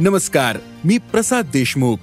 [0.00, 1.96] नमस्कार मी प्रसाद देशमुख.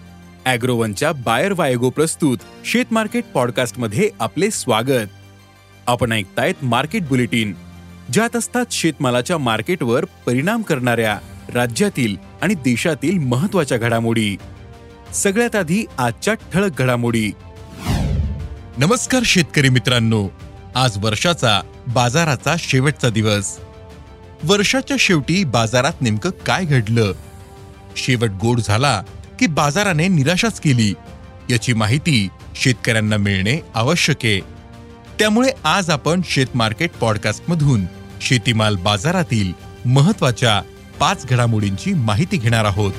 [0.45, 5.07] अॅग्रोवनच्या बायर वायगो प्रस्तुत शेत मार्केट पॉडकास्टमध्ये आपले स्वागत.
[5.87, 7.53] आपण ऐकतायत मार्केट बुलेटिन.
[8.13, 11.19] ज्यात असतात शेतमालाच्या मार्केटवर परिणाम करणाऱ्या
[11.53, 14.37] राज्यातील आणि देशातील महत्त्वाच्या घडामोडी.
[15.13, 17.31] सगळ्यात आधी आजच्या ठळक घडामोडी.
[18.77, 20.27] नमस्कार शेतकरी मित्रांनो.
[20.75, 23.59] आज वर्षाचा बाजाराचा शेवटचा दिवस.
[24.43, 27.13] वर्षाच्या शेवटी बाजारात नेमकं काय घडलं?
[27.97, 29.03] शेवट गोड झाला
[29.39, 30.93] की बाजाराने निराशाच केली.
[31.49, 34.39] याची माहिती शेतकऱ्यांना मिळणे आवश्यक आहे.
[35.19, 37.85] त्यामुळे आज आपण शेतमार्केट पॉडकास्टमधून
[38.21, 39.53] शेतीमाल बाजारातील
[39.85, 40.61] महत्त्वाच्या
[40.99, 42.93] पाच घडामोडींची माहिती घेणार आहोत.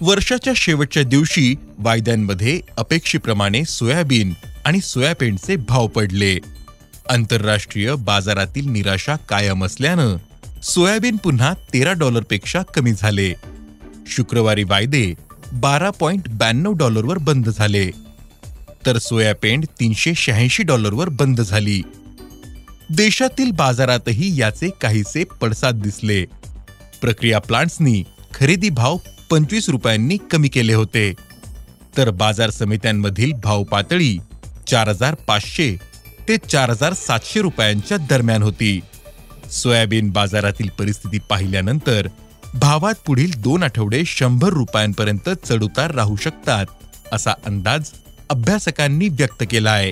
[0.00, 4.32] वर्षाच्या शेवटच्या दिवशी वायद्यांमध्ये अपेक्षेप्रमाणे सोयाबीन
[4.64, 6.55] आणि सोयाबीनचे भाव पडले.
[7.10, 10.16] आंतरराष्ट्रीय बाजारातील निराशा कायम असल्यानं
[10.62, 13.34] सोयाबीन पुन्हा तेरा डॉलरपेक्षा कमी झाले.
[14.06, 15.14] शुक्रवारी वायदे
[15.52, 17.90] बारा पॉइंट ब्याण्णव डॉलरवर बंद झाले.
[18.86, 21.82] तर सोयापेंड तीनशे शहाऐंशी डॉलरवर बंद झाली.
[22.90, 26.24] देशातील बाजारातही याचे काहीसे पडसाद दिसले.
[27.00, 28.96] प्रक्रिया प्लांट्सनी खरेदी भाव
[29.30, 31.12] पंचवीस रुपयांनी कमी केले होते.
[31.96, 34.18] तर बाजार समित्यांमधील भाव पातळी
[34.66, 35.76] चार हजार पाचशे
[36.28, 38.80] ते चार हजार सातशे रुपयांच्या दरम्यान होती.
[39.52, 42.06] सोयाबीन बाजारातील परिस्थिती पाहिल्यानंतर
[42.54, 46.66] भावात पुढील दोन आठवडे शंभर रुपयांपर्यंत चढउतार राहू शकतात
[47.12, 47.90] असा अंदाज
[48.30, 49.90] अभ्यासकांनी व्यक्त केला आहे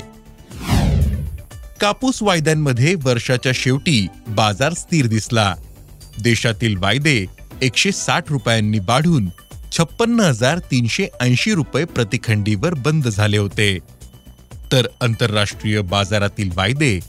[1.81, 5.55] कापूस वायद्यांमध्ये वर्षाच्या शेवटी बाजार स्थिर दिसला.
[6.23, 7.25] देशातील वायदे
[7.63, 9.29] एकशे साठ रुपयांनी वाढून
[9.73, 13.79] छप्पन्न हजार तीनशे ऐंशी रुपये प्रतिखंडीवर बंद झाले होते.
[14.75, 17.01] तर आंतरराष्ट्रीय बाजारातील वायदे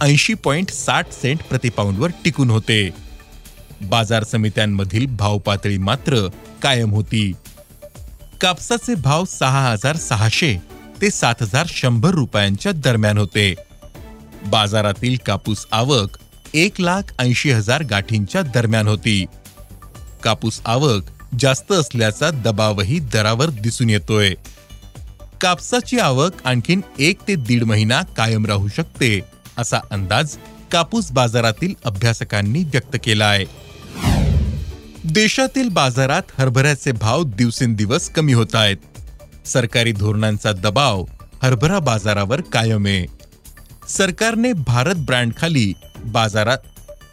[0.00, 2.90] ऐंशी पॉइंट साठ सेंट प्रतिपाऊंडवर टिकून होते.
[3.82, 6.28] बाजार समित्यांमधील भाव पातळी मात्र
[6.62, 7.32] कायम होती.
[8.40, 10.56] कापसाचे भाव सहा हजार सहाशे
[11.02, 13.54] ते सात हजार शंभर रुपयांच्या दरम्यान होते.
[14.46, 16.18] बाजारातील कापूस आवक
[16.54, 19.24] एक लाख ऐंशी हजार गाठींच्या दरम्यान होती.
[20.22, 21.02] कापूस आवक
[21.40, 24.34] जास्त असल्याचा दबावही दरावर दिसून येतोय.
[25.40, 29.18] कापसाची आवक आणखीन एक ते दीड महिना कायम राहू शकते
[29.58, 30.36] असा अंदाज
[30.72, 33.44] कापूस बाजारातील अभ्यासकांनी व्यक्त केला आहे
[35.04, 38.76] देशातील बाजारात हरभऱ्याचे भाव दिवसेंदिवस कमी होत आहेत.
[39.46, 41.04] सरकारी धोरणांचा दबाव
[41.42, 43.06] हरभरा बाजारावर कायम आहे.
[43.88, 45.72] सरकारने भारत ब्रँड खाली
[46.04, 46.58] बाजारात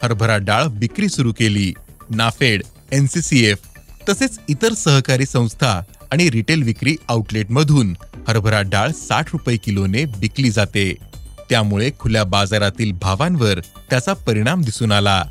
[0.04, 1.74] हरभरा डाळ विक्री सुरू केली.
[2.10, 3.60] नाफेड एनसीसीएफ
[4.10, 5.82] तसेच इतर सहकारी संस्था
[6.12, 7.94] आणि रिटेल विक्री आउटलेटमधून
[8.28, 10.94] हरभरा डाळ साठ रुपये किलोने विकली जाते.
[11.50, 15.26] त्यामुळे खुल्या बाजारातील भावांवर त्याचा परिणाम दिसून आला.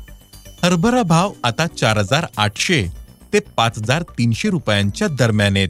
[0.63, 2.87] हरभरा भाव आता चार हजार आठशे
[3.33, 5.69] ते पाच हजार तीनशे रुपयांच्या दरम्यान आहेत.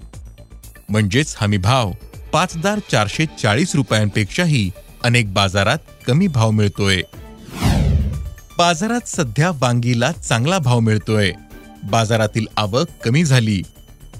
[0.89, 1.91] म्हणजेच हमी भाव
[2.33, 4.71] पाच हजार चारशे चाळीस रुपयांपेक्षाही
[5.03, 5.77] अनेक बाजारात
[6.07, 7.01] कमी भाव मिळतोय.
[8.57, 11.31] बाजारात सध्या वांगीला चांगला भाव मिळतोय.
[11.83, 13.61] बाजारातील आवक कमी झाली.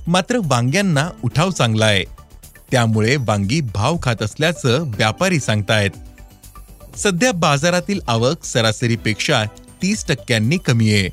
[0.08, 2.15] मात्र वांग्यांना उठाव चांगला आहे.
[2.72, 5.90] त्यामुळे वांगी भाव खात असल्याचं व्यापारी सांगतायत.
[6.98, 9.44] सध्या बाजारातील आवक सरासरीपेक्षा
[9.82, 11.10] तीस टक्क्यांनी कमी आहे.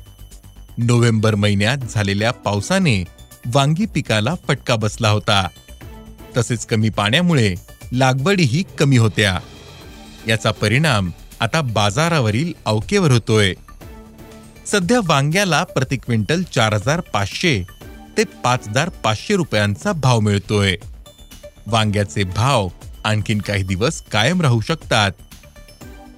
[0.77, 3.03] नोव्हेंबर महिन्यात झालेल्या पावसाने
[3.45, 5.47] वांगी पिकाला फटका बसला होता.
[6.37, 7.55] तसेच कमी पाण्यामुळे
[7.91, 9.39] लागवडीही कमी होत्या.
[10.27, 13.53] याचा परिणाम आता बाजारावरील अवकेवर होतोय.
[14.67, 17.63] सध्या वांग्याला प्रति क्विंटल चार हजार पाचशे
[18.17, 20.75] ते पाच हजार पाचशे रुपयांचा भाव मिळतोय.
[21.67, 22.69] वांग्याचे भाव
[23.03, 25.11] आणखीन काही दिवस कायम राहू शकतात.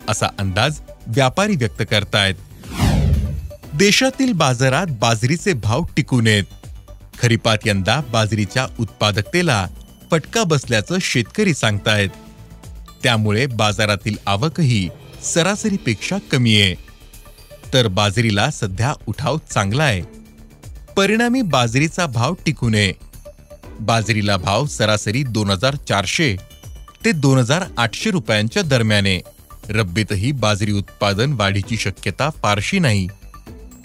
[0.10, 2.36] असा अंदाज व्यापारी व्यक्त करतायत.
[3.74, 6.44] देशातील बाजारात बाजरीचे भाव टिकून येत
[7.22, 9.68] खरीपात यंदा बाजरीच्या उत्पादकतेला
[10.12, 12.10] फटका बसल्याचं शेतकरी सांगतायत.
[13.04, 14.90] त्यामुळे बाजारातील आवकही
[15.24, 16.76] सरासरीपेक्षा कमी आहे.
[17.74, 20.02] तर बाजरीला सध्या उठाव चांगला आहे
[20.98, 22.94] परिणामी बाजरीचा भाव टिकू नये.
[23.80, 26.36] बाजरीला भाव सरासरी दोन हजार चारशे
[27.06, 29.22] ते दोन हजार आठशे रुपयांच्या दरम्याने.
[29.70, 33.08] रब्बीतही बाजरी उत्पादन वाढीची शक्यता फारशी नाही.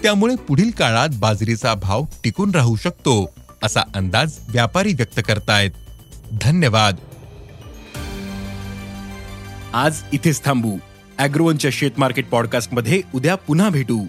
[0.02, 5.70] त्यामुळे पुढील काळात बाजरीचा भाव टिकून राहू शकतो असा अंदाज व्यापारी व्यक्त करतायत.
[6.40, 6.96] धन्यवाद.
[9.72, 10.78] आज इथेच थांबू.
[11.19, 14.06] अॅग्रोवनच्या शेत मार्केट पॉडकास्टमध्ये उद्या पुन्हा भेटू.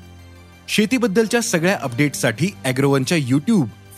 [0.67, 3.67] शेतीबद्दलच्या सगळ्या अपडेटसाठी अॅग्रोवनच्या युट्यूब